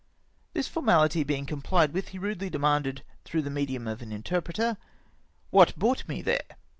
This 0.53 0.67
formahty 0.67 1.23
being 1.23 1.45
comphed 1.45 1.91
with, 1.91 2.07
he 2.07 2.17
rudely 2.17 2.49
de 2.49 2.57
manded, 2.57 3.01
through' 3.23 3.43
the 3.43 3.51
medium 3.51 3.87
of 3.87 4.01
an 4.01 4.11
interpreter," 4.11 4.77
What 5.51 5.77
brought 5.77 6.07
me 6.07 6.23
there?" 6.23 6.41